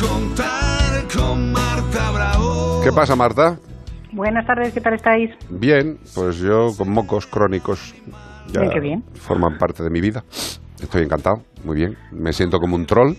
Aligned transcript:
contar 0.00 1.06
con 1.14 1.52
Marta 1.52 2.10
Bravo. 2.12 2.80
¿Qué 2.84 2.92
pasa, 2.92 3.16
Marta? 3.16 3.58
Buenas 4.12 4.46
tardes, 4.46 4.72
¿qué 4.72 4.80
tal 4.80 4.94
estáis? 4.94 5.30
Bien, 5.50 5.98
pues 6.14 6.38
yo 6.38 6.72
con 6.76 6.90
mocos 6.90 7.26
crónicos 7.26 7.94
ya 8.52 8.60
Bien, 8.62 8.72
qué 8.72 8.80
bien. 8.80 9.04
forman 9.14 9.58
parte 9.58 9.82
de 9.82 9.90
mi 9.90 10.00
vida. 10.00 10.24
Estoy 10.80 11.02
encantado, 11.02 11.42
muy 11.64 11.76
bien. 11.76 11.96
Me 12.12 12.32
siento 12.32 12.58
como 12.60 12.76
un 12.76 12.86
troll, 12.86 13.14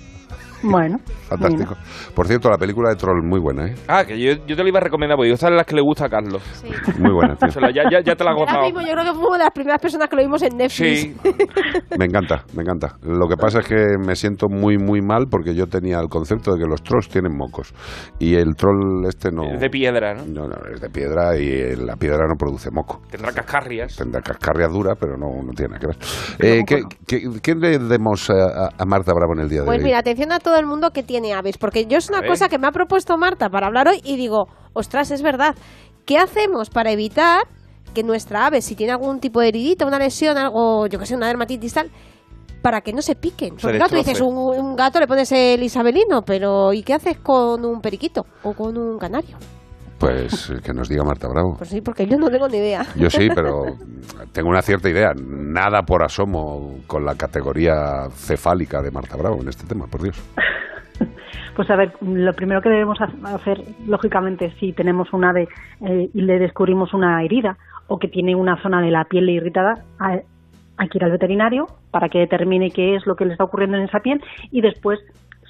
Bueno, 0.69 0.97
fantástico. 1.27 1.75
Por 2.13 2.27
cierto, 2.27 2.49
la 2.49 2.57
película 2.57 2.89
de 2.89 2.95
troll 2.95 3.23
muy 3.23 3.39
buena, 3.39 3.67
¿eh? 3.67 3.75
Ah, 3.87 4.03
que 4.05 4.19
yo, 4.19 4.33
yo 4.45 4.55
te 4.55 4.61
lo 4.63 4.67
iba 4.67 4.79
a 4.79 4.81
recomendar, 4.83 5.15
porque 5.15 5.31
esa 5.31 5.47
es 5.47 5.53
la 5.53 5.63
que 5.63 5.75
le 5.75 5.81
gusta 5.81 6.05
a 6.05 6.09
Carlos. 6.09 6.43
Sí. 6.53 6.67
Muy 6.99 7.11
buena, 7.11 7.35
tío. 7.35 7.49
Se 7.51 7.61
la- 7.61 7.71
ya, 7.71 7.83
ya, 7.89 8.01
ya 8.01 8.15
te 8.15 8.23
la 8.23 8.31
has 8.31 8.37
Ahora 8.37 8.61
mismo 8.63 8.81
yo 8.81 8.91
creo 8.93 9.03
que 9.05 9.13
fue 9.13 9.27
una 9.29 9.37
de 9.37 9.43
las 9.45 9.53
primeras 9.53 9.81
personas 9.81 10.09
que 10.09 10.15
lo 10.17 10.21
vimos 10.21 10.41
en 10.43 10.57
Netflix. 10.57 10.99
Sí, 11.01 11.15
Me 11.97 12.05
encanta, 12.05 12.43
me 12.55 12.63
encanta. 12.63 12.95
Lo 13.03 13.27
que 13.27 13.35
pasa 13.37 13.59
es 13.59 13.67
que 13.67 13.85
me 14.05 14.15
siento 14.15 14.47
muy, 14.49 14.77
muy 14.77 15.01
mal 15.01 15.25
porque 15.29 15.53
yo 15.55 15.65
tenía 15.67 15.99
el 15.99 16.07
concepto 16.09 16.53
de 16.53 16.59
que 16.63 16.67
los 16.69 16.81
trolls 16.83 17.07
tienen 17.09 17.35
mocos. 17.35 17.73
Y 18.19 18.35
el 18.35 18.55
troll 18.55 19.05
este 19.07 19.31
no... 19.31 19.43
es 19.53 19.59
de 19.59 19.69
piedra, 19.69 20.13
¿no? 20.13 20.25
No, 20.25 20.47
no, 20.47 20.55
es 20.73 20.81
de 20.81 20.89
piedra 20.89 21.37
y 21.37 21.75
la 21.75 21.95
piedra 21.95 22.25
no 22.27 22.35
produce 22.37 22.69
moco. 22.71 23.01
Tendrá 23.09 23.31
cascarrias. 23.31 23.95
Tendrá 23.95 24.21
cascarrias 24.21 24.71
duras, 24.71 24.97
pero 24.99 25.17
no, 25.17 25.27
no 25.43 25.51
tiene 25.53 25.73
nada 25.75 25.79
que 25.79 25.87
ver. 25.87 25.97
Eh, 26.39 26.63
¿qué, 26.65 26.81
qué, 27.07 27.21
qué 27.41 27.55
le 27.55 27.77
demos 27.79 28.29
a, 28.29 28.69
a 28.77 28.85
Marta 28.85 29.13
Bravo 29.13 29.33
en 29.35 29.41
el 29.41 29.49
día 29.49 29.61
de 29.61 29.65
Pues 29.65 29.79
hoy? 29.79 29.83
mira, 29.85 29.99
atención 29.99 30.31
a 30.31 30.39
todo 30.49 30.59
el 30.59 30.65
mundo 30.65 30.89
que 30.89 31.03
tiene 31.03 31.33
aves, 31.33 31.59
porque 31.59 31.85
yo 31.85 31.99
es 31.99 32.09
una 32.09 32.25
cosa 32.25 32.49
que 32.49 32.57
me 32.57 32.65
ha 32.65 32.71
propuesto 32.71 33.15
Marta 33.17 33.49
para 33.49 33.67
hablar 33.67 33.87
hoy 33.87 34.01
y 34.03 34.17
digo, 34.17 34.47
ostras, 34.73 35.11
es 35.11 35.21
verdad. 35.21 35.55
¿Qué 36.05 36.17
hacemos 36.17 36.71
para 36.71 36.91
evitar 36.91 37.43
que 37.93 38.01
nuestra 38.01 38.47
ave, 38.47 38.63
si 38.63 38.75
tiene 38.75 38.93
algún 38.93 39.19
tipo 39.19 39.41
de 39.41 39.49
heridita, 39.49 39.85
una 39.85 39.99
lesión, 39.99 40.39
algo, 40.39 40.87
yo 40.87 40.97
que 40.97 41.05
sé, 41.05 41.15
una 41.15 41.27
dermatitis 41.27 41.75
tal, 41.75 41.91
para 42.63 42.81
que 42.81 42.93
no 42.93 43.03
se 43.03 43.13
piquen? 43.13 43.57
Porque 43.61 43.77
claro, 43.77 43.91
tú 43.91 43.97
dices, 43.97 44.21
un, 44.21 44.35
un 44.35 44.75
gato 44.75 44.99
le 44.99 45.05
pones 45.05 45.31
el 45.31 45.61
isabelino, 45.61 46.23
pero 46.23 46.73
¿y 46.73 46.81
qué 46.81 46.95
haces 46.95 47.19
con 47.19 47.63
un 47.63 47.79
periquito 47.79 48.25
o 48.41 48.53
con 48.53 48.75
un 48.75 48.97
canario? 48.97 49.37
Pues 49.99 50.51
que 50.63 50.73
nos 50.73 50.87
diga 50.89 51.03
Marta 51.03 51.27
Bravo. 51.27 51.55
Pues 51.57 51.69
sí, 51.69 51.81
porque 51.81 52.07
yo 52.07 52.17
no 52.17 52.29
tengo 52.29 52.47
ni 52.47 52.57
idea. 52.57 52.85
Yo 52.95 53.09
sí, 53.09 53.27
pero 53.35 53.63
tengo 54.31 54.49
una 54.49 54.61
cierta 54.61 54.89
idea. 54.89 55.13
Nada 55.15 55.83
por 55.83 56.03
asomo 56.03 56.77
con 56.87 57.03
la 57.05 57.15
categoría 57.15 58.07
cefálica 58.13 58.81
de 58.81 58.91
Marta 58.91 59.17
Bravo 59.17 59.41
en 59.41 59.49
este 59.49 59.65
tema, 59.67 59.87
por 59.87 60.01
Dios. 60.03 60.21
Pues 61.55 61.69
a 61.71 61.75
ver, 61.75 61.91
lo 62.01 62.31
primero 62.33 62.61
que 62.61 62.69
debemos 62.69 62.99
ha- 63.01 63.35
hacer, 63.35 63.61
lógicamente, 63.85 64.53
si 64.61 64.71
tenemos 64.71 65.11
un 65.11 65.25
ave 65.25 65.49
eh, 65.85 66.09
y 66.13 66.21
le 66.21 66.39
descubrimos 66.39 66.93
una 66.93 67.21
herida 67.21 67.57
o 67.87 67.99
que 67.99 68.07
tiene 68.07 68.33
una 68.33 68.61
zona 68.61 68.81
de 68.81 68.91
la 68.91 69.03
piel 69.05 69.29
irritada, 69.29 69.83
a- 69.99 70.19
hay 70.77 70.87
que 70.89 70.97
ir 70.97 71.03
al 71.03 71.11
veterinario 71.11 71.67
para 71.91 72.07
que 72.07 72.19
determine 72.19 72.71
qué 72.71 72.95
es 72.95 73.05
lo 73.05 73.17
que 73.17 73.25
le 73.25 73.33
está 73.33 73.43
ocurriendo 73.43 73.75
en 73.75 73.83
esa 73.83 73.99
piel 73.99 74.21
y 74.51 74.61
después 74.61 74.99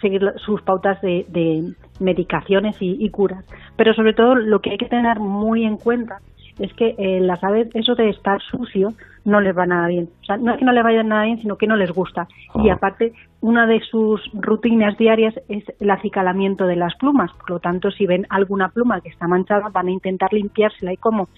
seguir 0.02 0.34
sus 0.38 0.62
pautas 0.62 1.02
de, 1.02 1.26
de 1.30 1.74
medicaciones 2.00 2.82
y, 2.82 2.98
y 3.00 3.10
curas. 3.10 3.46
Pero 3.76 3.94
sobre 3.94 4.14
todo 4.14 4.36
lo 4.36 4.60
que 4.60 4.72
hay 4.72 4.78
que 4.78 4.88
tener 4.88 5.20
muy 5.20 5.66
en 5.66 5.78
cuenta 5.78 6.20
es 6.60 6.74
que 6.74 6.96
eh, 6.98 7.22
las 7.22 7.44
aves, 7.44 7.70
eso 7.74 7.96
de 7.96 8.10
estar 8.10 8.42
sucio, 8.42 8.90
no 9.26 9.42
les 9.42 9.58
va 9.58 9.66
nada 9.66 9.88
bien. 9.88 10.10
O 10.22 10.26
sea, 10.26 10.38
no 10.38 10.52
es 10.52 10.60
que 10.60 10.66
no 10.66 10.74
les 10.74 10.84
vaya 10.84 11.04
nada 11.04 11.24
bien, 11.24 11.40
sino 11.40 11.58
que 11.58 11.68
no 11.68 11.76
les 11.76 11.92
gusta. 11.92 12.28
Y 12.56 12.70
aparte, 12.70 13.14
una 13.42 13.66
de 13.66 13.80
sus 13.80 14.22
rutinas 14.34 14.98
diarias 14.98 15.34
es 15.48 15.64
el 15.80 15.90
acicalamiento 15.90 16.66
de 16.66 16.76
las 16.76 16.96
plumas. 16.96 17.32
Por 17.34 17.50
lo 17.52 17.60
tanto, 17.60 17.92
si 17.92 18.06
ven 18.06 18.26
alguna 18.30 18.70
pluma 18.70 19.02
que 19.02 19.10
está 19.10 19.28
manchada, 19.28 19.70
van 19.70 19.88
a 19.88 19.92
intentar 19.92 20.34
limpiársela. 20.34 20.94
¿Y 20.94 20.98
cómo? 20.98 21.30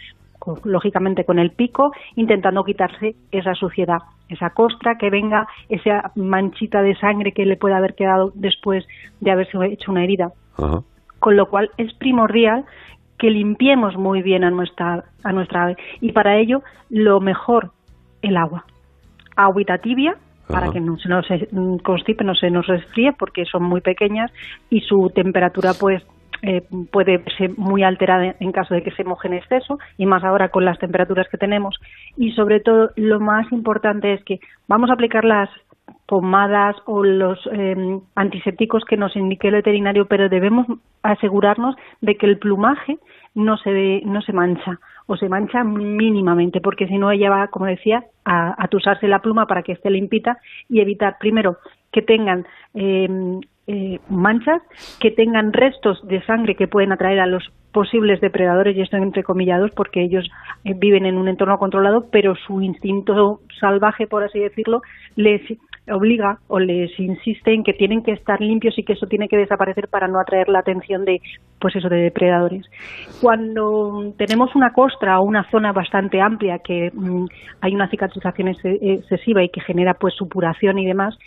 Lógicamente 0.63 1.23
con 1.23 1.39
el 1.39 1.51
pico, 1.51 1.91
intentando 2.15 2.63
quitarse 2.63 3.15
esa 3.31 3.53
suciedad, 3.53 3.99
esa 4.29 4.49
costra, 4.51 4.97
que 4.97 5.09
venga 5.09 5.47
esa 5.69 6.11
manchita 6.15 6.81
de 6.81 6.95
sangre 6.95 7.31
que 7.31 7.45
le 7.45 7.57
puede 7.57 7.75
haber 7.75 7.93
quedado 7.93 8.31
después 8.33 8.85
de 9.19 9.31
haberse 9.31 9.57
hecho 9.65 9.91
una 9.91 10.03
herida 10.03 10.31
Ajá. 10.57 10.81
con 11.19 11.35
lo 11.35 11.47
cual 11.47 11.69
es 11.77 11.93
primordial 11.93 12.65
que 13.17 13.29
limpiemos 13.29 13.95
muy 13.97 14.23
bien 14.23 14.43
a 14.43 14.49
nuestra 14.49 15.03
a 15.23 15.31
nuestra 15.31 15.63
ave 15.63 15.77
y 15.99 16.11
para 16.11 16.37
ello 16.39 16.63
lo 16.89 17.19
mejor 17.19 17.71
el 18.23 18.35
agua 18.35 18.65
agüita 19.35 19.77
tibia 19.77 20.15
para 20.47 20.65
Ajá. 20.65 20.73
que 20.73 20.79
no 20.79 20.97
se 20.97 21.07
nos 21.07 21.29
eh, 21.29 21.47
constipe 21.83 22.23
no 22.23 22.33
se 22.33 22.49
nos 22.49 22.65
resfríe 22.65 23.13
porque 23.13 23.45
son 23.45 23.63
muy 23.63 23.81
pequeñas 23.81 24.31
y 24.71 24.81
su 24.81 25.11
temperatura 25.13 25.73
pues 25.79 26.03
eh, 26.41 26.63
puede 26.91 27.23
ser 27.37 27.51
muy 27.57 27.83
alterada 27.83 28.35
en 28.39 28.51
caso 28.51 28.73
de 28.73 28.83
que 28.83 28.91
se 28.91 29.03
moje 29.03 29.27
en 29.27 29.35
exceso 29.35 29.79
y 29.97 30.05
más 30.05 30.23
ahora 30.23 30.49
con 30.49 30.65
las 30.65 30.79
temperaturas 30.79 31.27
que 31.29 31.37
tenemos. 31.37 31.79
Y 32.17 32.31
sobre 32.31 32.59
todo 32.59 32.91
lo 32.95 33.19
más 33.19 33.51
importante 33.51 34.13
es 34.13 34.23
que 34.23 34.39
vamos 34.67 34.89
a 34.89 34.93
aplicar 34.93 35.23
las 35.25 35.49
pomadas 36.05 36.75
o 36.85 37.03
los 37.03 37.39
eh, 37.53 37.99
antisépticos 38.15 38.83
que 38.85 38.97
nos 38.97 39.15
indique 39.15 39.47
el 39.47 39.55
veterinario, 39.55 40.05
pero 40.07 40.29
debemos 40.29 40.67
asegurarnos 41.03 41.75
de 42.01 42.15
que 42.15 42.25
el 42.25 42.37
plumaje 42.37 42.97
no 43.33 43.57
se 43.57 43.71
ve- 43.71 44.01
no 44.05 44.21
se 44.21 44.33
mancha 44.33 44.79
o 45.07 45.15
se 45.17 45.29
mancha 45.29 45.63
mínimamente, 45.63 46.59
porque 46.61 46.87
si 46.87 46.97
no 46.97 47.11
ella 47.11 47.29
va, 47.29 47.47
como 47.47 47.65
decía, 47.65 48.03
a, 48.25 48.55
a 48.61 48.67
tusarse 48.67 49.07
la 49.07 49.19
pluma 49.19 49.45
para 49.47 49.63
que 49.63 49.71
esté 49.73 49.89
limpita 49.89 50.37
y 50.69 50.79
evitar 50.81 51.17
primero 51.19 51.57
que 51.91 52.01
tengan 52.01 52.45
eh, 52.73 53.09
eh, 53.71 53.99
manchas, 54.09 54.61
que 54.99 55.11
tengan 55.11 55.53
restos 55.53 56.05
de 56.07 56.21
sangre 56.23 56.55
que 56.55 56.67
pueden 56.67 56.91
atraer 56.91 57.19
a 57.19 57.25
los 57.25 57.43
posibles 57.71 58.19
depredadores, 58.19 58.75
y 58.75 58.81
esto 58.81 58.97
entre 58.97 59.23
comillados, 59.23 59.71
porque 59.75 60.03
ellos 60.03 60.29
eh, 60.65 60.73
viven 60.75 61.05
en 61.05 61.17
un 61.17 61.27
entorno 61.29 61.57
controlado, 61.57 62.05
pero 62.11 62.35
su 62.35 62.61
instinto 62.61 63.39
salvaje, 63.59 64.07
por 64.07 64.23
así 64.23 64.39
decirlo, 64.39 64.81
les 65.15 65.41
obliga 65.89 66.37
o 66.47 66.59
les 66.59 66.91
insiste 66.99 67.53
en 67.53 67.63
que 67.63 67.73
tienen 67.73 68.03
que 68.03 68.11
estar 68.11 68.39
limpios 68.39 68.77
y 68.77 68.83
que 68.83 68.93
eso 68.93 69.07
tiene 69.07 69.27
que 69.27 69.37
desaparecer 69.37 69.87
para 69.89 70.07
no 70.07 70.19
atraer 70.19 70.47
la 70.47 70.59
atención 70.59 71.05
de 71.05 71.19
pues 71.59 71.75
eso 71.75 71.89
de 71.89 72.03
depredadores. 72.03 72.65
Cuando 73.21 74.13
tenemos 74.17 74.55
una 74.55 74.71
costra 74.73 75.19
o 75.19 75.23
una 75.23 75.49
zona 75.49 75.71
bastante 75.73 76.21
amplia 76.21 76.59
que 76.59 76.91
mm, 76.93 77.25
hay 77.61 77.73
una 77.73 77.89
cicatrización 77.89 78.49
ex- 78.49 78.63
excesiva 78.63 79.43
y 79.43 79.49
que 79.49 79.61
genera 79.61 79.93
pues 79.95 80.13
supuración 80.15 80.77
y 80.77 80.85
demás, 80.85 81.17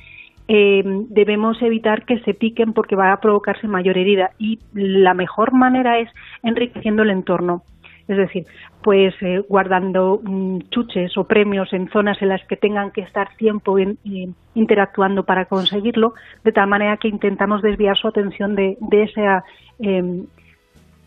eh, 0.48 0.82
debemos 1.08 1.60
evitar 1.62 2.04
que 2.04 2.18
se 2.20 2.34
piquen 2.34 2.72
porque 2.72 2.96
va 2.96 3.12
a 3.12 3.20
provocarse 3.20 3.66
mayor 3.68 3.96
herida 3.98 4.30
y 4.38 4.58
la 4.74 5.14
mejor 5.14 5.52
manera 5.52 5.98
es 5.98 6.10
enriqueciendo 6.42 7.02
el 7.02 7.10
entorno. 7.10 7.62
Es 8.06 8.18
decir, 8.18 8.44
pues 8.82 9.14
eh, 9.22 9.42
guardando 9.48 10.20
mm, 10.22 10.58
chuches 10.70 11.16
o 11.16 11.24
premios 11.24 11.72
en 11.72 11.88
zonas 11.88 12.20
en 12.20 12.28
las 12.28 12.44
que 12.44 12.56
tengan 12.56 12.90
que 12.90 13.00
estar 13.00 13.34
tiempo 13.36 13.78
en- 13.78 13.96
eh, 14.04 14.28
interactuando 14.54 15.22
para 15.24 15.46
conseguirlo, 15.46 16.12
de 16.44 16.52
tal 16.52 16.68
manera 16.68 16.98
que 16.98 17.08
intentamos 17.08 17.62
desviar 17.62 17.96
su 17.96 18.06
atención 18.08 18.54
de, 18.54 18.76
de 18.80 19.02
esa 19.04 19.42
eh, 19.78 20.22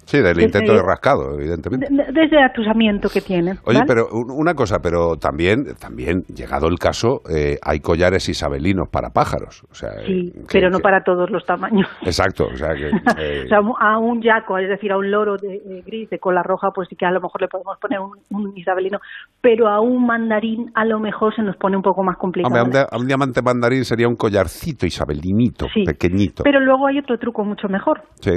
Sí, 0.07 0.17
del 0.17 0.35
Desde- 0.35 0.43
intento 0.45 0.73
de 0.73 0.81
rascado, 0.81 1.33
evidentemente. 1.35 1.87
de, 1.91 2.11
de 2.13 2.23
ese 2.23 2.39
atusamiento 2.39 3.09
que 3.09 3.19
tienen. 3.21 3.59
Oye, 3.65 3.79
¿vale? 3.79 3.87
pero 3.87 4.07
un- 4.11 4.31
una 4.31 4.53
cosa, 4.53 4.79
pero 4.81 5.17
también, 5.17 5.65
también 5.79 6.23
llegado 6.33 6.67
el 6.69 6.79
caso, 6.79 7.21
eh, 7.29 7.57
hay 7.61 7.81
collares 7.81 8.29
isabelinos 8.29 8.87
para 8.89 9.09
pájaros. 9.09 9.63
O 9.69 9.75
sea, 9.75 9.91
Sí, 10.05 10.31
eh, 10.33 10.39
que- 10.41 10.45
pero 10.59 10.69
no 10.69 10.77
que- 10.77 10.83
para 10.83 11.03
todos 11.03 11.29
los 11.29 11.45
tamaños. 11.45 11.87
Exacto, 12.03 12.47
o 12.47 12.55
sea 12.55 12.73
que... 12.73 12.87
eh, 13.19 13.43
O 13.45 13.47
sea, 13.49 13.59
a 13.79 13.97
un 13.99 14.21
yaco, 14.21 14.57
es 14.57 14.69
decir, 14.69 14.91
a 14.93 14.97
un 14.97 15.11
loro 15.11 15.35
de, 15.37 15.59
de 15.59 15.81
gris 15.85 16.09
de 16.09 16.19
cola 16.19 16.41
roja, 16.41 16.69
pues 16.73 16.87
sí 16.89 16.95
que 16.95 17.05
a 17.05 17.11
lo 17.11 17.19
mejor 17.19 17.41
le 17.41 17.49
podemos 17.49 17.77
poner 17.79 17.99
un, 17.99 18.13
un 18.29 18.57
isabelino, 18.57 18.99
pero 19.41 19.67
a 19.67 19.81
un 19.81 20.05
mandarín 20.07 20.71
a 20.73 20.85
lo 20.85 20.99
mejor 20.99 21.35
se 21.35 21.41
nos 21.41 21.57
pone 21.57 21.75
un 21.75 21.83
poco 21.83 22.01
más 22.03 22.15
complicado. 22.17 22.63
hombre, 22.63 22.79
a 22.79 22.83
un, 22.83 22.87
a 22.93 22.97
un 23.01 23.07
diamante 23.07 23.41
mandarín 23.41 23.83
sería 23.83 24.07
un 24.07 24.15
collarcito 24.15 24.85
isabelinito, 24.85 25.67
Sí, 25.73 25.83
pequeñito. 25.83 26.43
Pero 26.43 26.61
luego 26.61 26.87
hay 26.87 26.99
otro 26.99 27.17
truco 27.19 27.43
mucho 27.43 27.67
mejor. 27.67 28.01
Sí, 28.21 28.31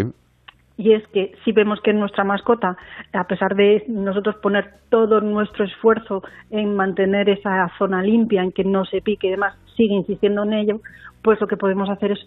Y 0.81 0.95
es 0.95 1.07
que 1.09 1.33
si 1.45 1.53
vemos 1.53 1.79
que 1.83 1.93
nuestra 1.93 2.25
mascota, 2.25 2.75
a 3.13 3.25
pesar 3.25 3.55
de 3.55 3.85
nosotros 3.87 4.37
poner 4.37 4.77
todo 4.89 5.21
nuestro 5.21 5.67
esfuerzo 5.67 6.23
en 6.49 6.75
mantener 6.75 7.29
esa 7.29 7.71
zona 7.77 8.03
limpia, 8.03 8.43
en 8.43 8.51
que 8.51 8.65
no 8.65 8.87
se 8.87 9.03
pique 9.03 9.27
y 9.27 9.31
demás, 9.33 9.55
sigue 9.77 9.93
insistiendo 9.95 10.43
en 10.45 10.55
ello, 10.55 10.81
pues 11.23 11.39
lo 11.39 11.47
que 11.49 11.59
podemos 11.59 11.91
hacer 11.91 12.13
es 12.13 12.19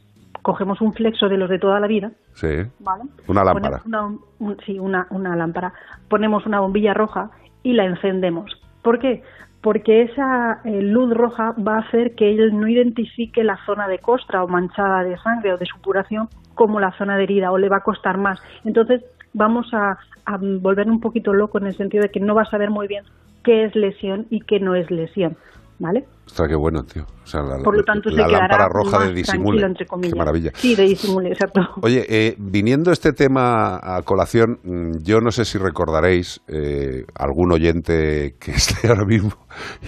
cogemos 0.43 0.81
un 0.81 0.93
flexo 0.93 1.29
de 1.29 1.37
los 1.37 1.49
de 1.49 1.57
toda 1.57 1.79
la 1.79 1.87
vida, 1.87 2.11
sí. 2.33 2.47
¿vale? 2.79 3.03
Una 3.27 3.43
lámpara. 3.43 3.81
Una, 3.87 4.05
un- 4.39 4.57
sí, 4.67 4.77
una, 4.77 5.07
una 5.09 5.35
lámpara. 5.35 5.73
Ponemos 6.07 6.45
una 6.45 6.59
bombilla 6.59 6.93
roja 6.93 7.31
y 7.63 7.73
la 7.73 7.85
encendemos. 7.85 8.51
¿Por 8.83 8.99
qué? 8.99 9.23
Porque 9.61 10.03
esa 10.03 10.59
eh, 10.65 10.81
luz 10.81 11.11
roja 11.13 11.55
va 11.65 11.77
a 11.77 11.79
hacer 11.87 12.13
que 12.13 12.29
él 12.29 12.59
no 12.59 12.67
identifique 12.67 13.43
la 13.43 13.57
zona 13.65 13.87
de 13.87 13.97
costra 13.97 14.43
o 14.43 14.47
manchada 14.47 15.03
de 15.03 15.17
sangre 15.17 15.53
o 15.53 15.57
de 15.57 15.65
supuración 15.65 16.27
como 16.55 16.79
la 16.79 16.91
zona 16.97 17.17
de 17.17 17.23
herida 17.23 17.51
o 17.51 17.57
le 17.57 17.69
va 17.69 17.77
a 17.77 17.83
costar 17.83 18.17
más. 18.17 18.39
Entonces 18.65 19.03
vamos 19.33 19.67
a, 19.73 19.97
a 20.25 20.37
volver 20.37 20.87
un 20.89 20.99
poquito 20.99 21.33
loco 21.33 21.57
en 21.57 21.67
el 21.67 21.75
sentido 21.75 22.03
de 22.03 22.09
que 22.09 22.19
no 22.19 22.35
va 22.35 22.43
a 22.43 22.49
saber 22.49 22.69
muy 22.69 22.87
bien 22.87 23.03
qué 23.43 23.65
es 23.65 23.75
lesión 23.75 24.25
y 24.29 24.41
qué 24.41 24.59
no 24.59 24.75
es 24.75 24.89
lesión. 24.89 25.35
¿Vale? 25.79 26.05
Ostras, 26.27 26.47
qué 26.47 26.55
bueno, 26.55 26.83
tío. 26.83 27.03
O 27.03 27.25
sea, 27.27 27.41
la, 27.41 27.57
Por 27.61 27.75
lo 27.75 27.83
tanto, 27.83 28.09
la 28.09 28.23
se 28.23 28.29
quedará 28.29 28.47
lámpara 28.47 28.69
roja 28.69 28.99
más 28.99 29.07
de 29.07 29.13
disimule. 29.15 29.65
entre 29.65 29.85
comillas. 29.85 30.13
Qué 30.13 30.17
maravilla. 30.19 30.51
Sí, 30.53 30.75
de 30.75 30.83
disimule, 30.83 31.29
exacto. 31.29 31.61
Oye, 31.81 32.05
eh, 32.07 32.35
viniendo 32.37 32.91
este 32.91 33.11
tema 33.11 33.79
a 33.81 34.01
colación, 34.03 34.59
mm, 34.63 35.03
yo 35.03 35.19
no 35.19 35.31
sé 35.31 35.43
si 35.45 35.57
recordaréis, 35.57 36.41
eh, 36.47 37.05
algún 37.15 37.51
oyente 37.51 38.35
que 38.39 38.51
esté 38.55 38.87
ahora 38.87 39.03
mismo, 39.03 39.31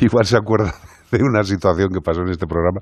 igual 0.02 0.26
se 0.26 0.36
acuerda 0.36 0.74
de 1.12 1.24
una 1.24 1.44
situación 1.44 1.90
que 1.94 2.02
pasó 2.02 2.22
en 2.22 2.30
este 2.30 2.48
programa. 2.48 2.82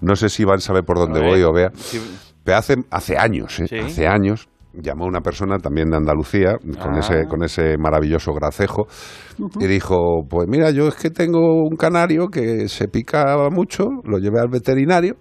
No 0.00 0.14
sé 0.14 0.28
si 0.28 0.42
Iván 0.42 0.60
sabe 0.60 0.82
por 0.82 0.98
dónde 0.98 1.20
voy 1.20 1.42
o 1.42 1.52
vea. 1.52 1.70
sí. 1.74 1.98
Pero 2.44 2.56
hace, 2.58 2.76
hace 2.90 3.16
años, 3.16 3.58
¿eh? 3.60 3.66
Sí. 3.68 3.78
hace 3.78 4.06
años, 4.06 4.48
llamó 4.74 5.04
una 5.06 5.20
persona 5.20 5.58
también 5.58 5.90
de 5.90 5.96
Andalucía, 5.98 6.56
con, 6.80 6.94
Ah. 6.94 6.98
ese, 7.00 7.26
con 7.28 7.44
ese 7.44 7.76
maravilloso 7.78 8.32
gracejo, 8.32 8.86
y 9.60 9.66
dijo, 9.66 9.96
pues 10.28 10.48
mira, 10.48 10.70
yo 10.70 10.88
es 10.88 10.94
que 10.94 11.10
tengo 11.10 11.40
un 11.62 11.76
canario 11.76 12.28
que 12.28 12.68
se 12.68 12.88
pica 12.88 13.36
mucho, 13.50 13.84
lo 14.04 14.18
llevé 14.18 14.40
al 14.40 14.48
veterinario, 14.48 15.16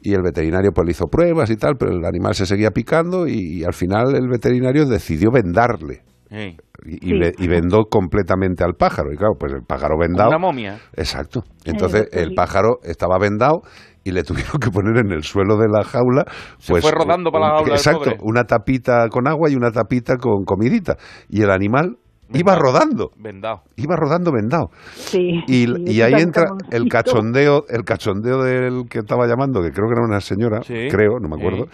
y 0.00 0.14
el 0.14 0.22
veterinario 0.22 0.70
pues 0.72 0.86
le 0.86 0.90
hizo 0.92 1.06
pruebas 1.06 1.50
y 1.50 1.56
tal, 1.56 1.74
pero 1.78 1.92
el 1.92 2.04
animal 2.04 2.34
se 2.34 2.46
seguía 2.46 2.70
picando 2.70 3.26
y, 3.26 3.64
al 3.64 3.74
final 3.74 4.14
el 4.14 4.28
veterinario 4.28 4.86
decidió 4.86 5.30
vendarle. 5.32 6.02
Y, 6.30 6.54
y 6.86 6.98
Sí. 7.10 7.18
ve- 7.18 7.34
y 7.36 7.48
vendó 7.48 7.86
completamente 7.90 8.62
al 8.62 8.74
pájaro. 8.74 9.12
Y 9.12 9.16
claro, 9.16 9.34
pues 9.38 9.52
el 9.52 9.62
pájaro 9.62 9.96
vendado. 9.98 10.28
Una 10.28 10.38
momia. 10.38 10.78
Exacto. 10.94 11.42
Entonces 11.64 12.06
el 12.12 12.34
pájaro 12.34 12.78
estaba 12.84 13.18
vendado 13.18 13.62
y 14.08 14.12
le 14.12 14.22
tuvieron 14.22 14.58
que 14.60 14.70
poner 14.70 14.96
en 15.04 15.12
el 15.12 15.22
suelo 15.22 15.56
de 15.56 15.68
la 15.68 15.84
jaula. 15.84 16.24
Se 16.58 16.72
Pues, 16.72 16.82
fue 16.82 16.92
rodando 16.92 17.30
para 17.30 17.48
la 17.48 17.54
jaula 17.58 17.74
Exacto. 17.74 18.00
pobre. 18.04 18.16
Una 18.22 18.44
tapita 18.44 19.08
con 19.08 19.28
agua 19.28 19.50
y 19.50 19.54
una 19.54 19.70
tapita 19.70 20.16
con 20.16 20.44
comidita. 20.44 20.96
Y 21.28 21.42
el 21.42 21.50
animal 21.50 21.96
iba 22.32 22.54
rodando. 22.56 23.10
Vendado. 23.16 23.62
Iba 23.76 23.96
rodando 23.96 24.32
vendado. 24.32 24.70
Sí. 24.94 25.42
Y, 25.46 25.66
sí, 25.66 25.74
y 25.86 26.00
eso 26.00 26.06
ahí 26.16 26.22
entra 26.22 26.44
el 26.70 26.84
cachondeo, 26.90 27.64
el 27.68 27.84
cachondeo 27.84 28.42
del 28.42 28.84
que 28.88 28.98
estaba 28.98 29.26
llamando, 29.26 29.62
que 29.62 29.70
creo 29.70 29.86
que 29.88 29.94
era 29.94 30.04
una 30.06 30.20
señora, 30.20 30.62
Sí. 30.62 30.88
creo, 30.90 31.18
no 31.20 31.28
me 31.28 31.36
acuerdo. 31.36 31.66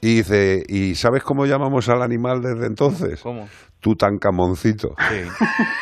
Y 0.00 0.16
dice, 0.16 0.62
¿y 0.68 0.96
sabes 0.96 1.22
cómo 1.22 1.46
llamamos 1.46 1.88
al 1.88 2.02
animal 2.02 2.40
desde 2.42 2.66
entonces? 2.66 3.22
¿Cómo? 3.22 3.46
Tutankamoncito. 3.84 4.94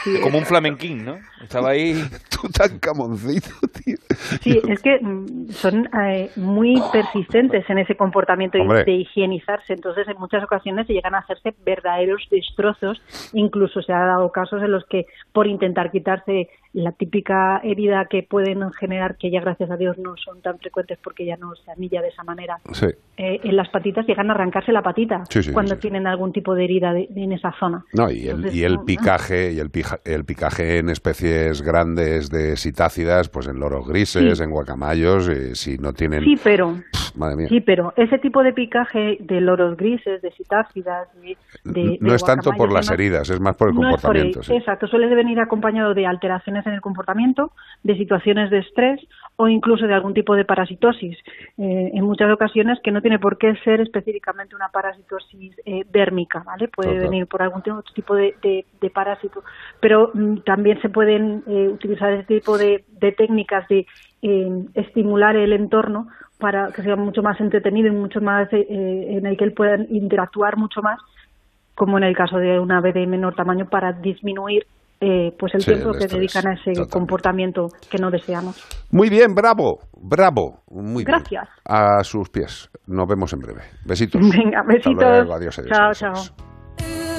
Sí. 0.03 0.19
Como 0.25 0.39
un 0.39 0.45
flamenquín, 0.45 1.05
¿no? 1.05 1.19
Estaba 1.41 1.71
ahí. 1.71 1.95
Tutankamoncito, 2.31 3.51
tío. 3.69 3.97
Sí, 4.41 4.61
es 4.69 4.83
que 4.83 4.99
mm, 5.01 5.51
son 5.51 5.89
eh, 6.05 6.29
muy 6.35 6.83
persistentes 6.93 7.65
en 7.71 7.79
ese 7.79 7.95
comportamiento 7.95 8.59
Hombre. 8.59 8.83
de 8.83 8.95
higienizarse. 8.95 9.75
Entonces, 9.75 10.09
en 10.09 10.19
muchas 10.19 10.43
ocasiones 10.43 10.89
se 10.89 10.95
llegan 10.95 11.15
a 11.15 11.19
hacerse 11.19 11.55
verdaderos 11.65 12.27
destrozos. 12.29 13.01
Incluso 13.35 13.81
se 13.83 13.93
ha 13.93 14.05
dado 14.05 14.33
casos 14.33 14.61
en 14.65 14.73
los 14.73 14.85
que, 14.87 15.07
por 15.33 15.47
intentar 15.47 15.93
quitarse 15.93 16.49
la 16.75 16.93
típica 16.93 17.59
herida 17.63 18.07
que 18.09 18.23
pueden 18.23 18.71
generar, 18.73 19.17
que 19.19 19.31
ya 19.31 19.41
gracias 19.43 19.71
a 19.71 19.77
Dios 19.77 19.99
no 19.99 20.17
son 20.17 20.41
tan 20.41 20.59
frecuentes 20.59 20.99
porque 21.05 21.27
ya 21.27 21.37
no 21.37 21.55
se 21.55 21.71
anilla 21.71 22.01
de 22.01 22.09
esa 22.09 22.25
manera, 22.25 22.59
Sí. 22.73 22.87
eh, 23.19 23.41
en 23.45 23.57
las 23.57 23.69
patitas 23.69 24.07
llegan 24.07 24.31
a 24.31 24.35
arrancarse 24.35 24.73
la 24.73 24.83
patita 24.83 25.25
Sí, 25.29 25.43
sí, 25.43 25.53
cuando 25.53 25.77
tienen 25.77 26.07
algún 26.07 26.33
tipo 26.33 26.55
de 26.55 26.65
herida 26.65 26.93
de- 26.95 27.09
en 27.15 27.33
esa 27.33 27.53
zona. 27.61 27.85
No, 27.93 28.11
y 28.11 28.23
el, 28.23 28.37
Entonces, 28.37 28.55
y 28.55 28.65
el 28.65 28.75
no, 28.77 28.85
picaje, 28.87 29.53
y 29.53 29.59
el, 29.59 29.71
pija- 29.71 30.01
el 30.07 30.25
picaje 30.25 30.79
en 30.79 30.89
especies 30.89 31.61
grandes 31.61 32.31
de 32.31 32.57
citácidas, 32.57 33.29
pues 33.29 33.47
en 33.49 33.61
loros 33.61 33.87
grises, 33.87 34.41
en 34.41 34.51
guacamayos, 34.51 35.29
eh, 35.29 35.55
si 35.55 35.77
no 35.77 35.93
tienen... 35.93 36.25
Sí, 36.25 36.37
pero 36.43 36.81
Madre 37.15 37.37
mía. 37.37 37.49
Sí, 37.49 37.61
pero 37.61 37.93
ese 37.97 38.19
tipo 38.19 38.43
de 38.43 38.53
picaje 38.53 39.19
de 39.21 39.41
loros 39.41 39.77
grises, 39.77 40.23
de 40.23 40.31
citácidas, 40.33 41.09
de, 41.21 41.37
de- 41.65 41.99
no 42.01 42.11
de 42.11 42.17
es 42.17 42.25
tanto 42.25 42.53
por 42.53 42.73
las 42.73 42.91
heridas, 42.91 43.29
es 43.31 43.41
más 43.41 43.57
por 43.57 43.69
el 43.69 43.75
no 43.75 43.83
es 43.83 43.87
por 43.97 44.01
comportamiento. 44.03 44.39
el- 44.41 44.45
sí. 44.45 44.55
Exacto, 44.55 44.87
suele 44.87 45.13
venir 45.15 45.39
acompañado 45.41 45.95
de 45.95 46.07
alteraciones 46.07 46.67
en 46.67 46.73
el 46.75 46.81
comportamiento, 46.81 47.53
de 47.83 47.97
situaciones 47.97 48.51
de 48.51 48.59
estrés 48.59 49.01
o 49.37 49.49
incluso 49.49 49.87
de 49.87 49.95
algún 49.95 50.15
tipo 50.15 50.35
de 50.35 50.45
parasitosis. 50.45 51.17
Eh, 51.59 51.91
en 51.95 52.05
muchas 52.05 52.31
ocasiones 52.33 52.79
que 52.83 52.93
no 52.93 53.01
tiene 53.03 53.19
por 53.19 53.39
qué 53.39 53.55
ser 53.65 53.81
específicamente 53.81 54.55
una 54.55 54.69
parasitosis 54.69 55.55
eh, 55.65 55.85
dérmica, 55.91 56.43
¿vale? 56.45 56.69
Puede 56.69 56.95
Total. 56.95 57.09
venir 57.09 57.27
por 57.27 57.43
algún 57.43 57.63
tipo- 57.95 58.15
de, 58.15 58.35
de- 58.43 58.65
de 58.81 58.91
parásito. 58.91 59.43
Pero 59.81 60.11
mm, 60.15 60.39
también 60.45 60.81
se 60.81 60.89
pueden 60.89 61.43
eh, 61.47 61.69
utilizar 61.69 62.13
este 62.13 62.37
tipo 62.41 62.59
de, 62.59 62.85
de 63.01 63.13
técnicas 63.13 63.67
de 63.69 63.87
eh, 64.23 64.49
estimular 64.75 65.37
el 65.37 65.53
entorno 65.53 66.07
para 66.39 66.73
que 66.73 66.83
sea 66.83 66.97
mucho 66.97 67.23
más 67.23 67.41
entretenido 67.41 67.89
y 67.89 67.97
mucho 67.97 68.21
más 68.21 68.53
eh, 68.53 68.67
en 68.69 69.27
el 69.27 69.37
que 69.37 69.45
él 69.45 69.53
pueda 69.53 69.77
interactuar 69.91 70.57
mucho 70.57 70.81
más 70.83 70.99
como 71.75 71.99
en 71.99 72.05
el 72.05 72.15
caso 72.15 72.37
de 72.37 72.59
una 72.61 72.79
ave 72.79 72.93
de 72.93 73.07
menor 73.07 73.35
tamaño, 73.35 73.65
para 73.71 73.93
disminuir 73.93 74.65
eh, 75.01 75.33
pues 75.39 75.55
el 75.55 75.63
Sí, 75.63 75.73
tiempo 75.73 75.91
el 75.91 75.99
que 75.99 76.07
dedican 76.07 76.47
a 76.47 76.53
ese 76.53 76.73
totalmente. 76.73 76.93
comportamiento 76.93 77.69
que 77.91 77.99
no 77.99 78.11
deseamos. 78.11 78.63
Muy 78.93 79.09
bien, 79.11 79.35
bravo, 79.35 79.81
bravo. 80.01 80.61
Muy 80.71 81.05
bien. 81.05 81.17
Gracias. 81.19 81.49
A 81.65 82.05
sus 82.05 82.29
pies. 82.31 82.71
Nos 82.87 83.09
vemos 83.09 83.33
en 83.33 83.41
breve. 83.41 83.63
Besitos. 83.85 84.21
Venga, 84.31 84.63
besitos. 84.65 84.95
luego, 85.03 85.35
adiós, 85.35 85.59
adiós, 85.59 85.73
Chao, 85.77 85.87
adiós, 85.87 85.99
chao. 85.99 86.52